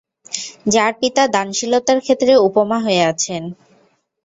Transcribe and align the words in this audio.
যার 0.65 0.91
পিতা 0.99 1.23
দানশীলতার 1.33 1.99
ক্ষেত্রে 2.01 2.31
উপমা 2.47 2.77
হয়ে 2.85 3.03
আছেন। 3.11 3.43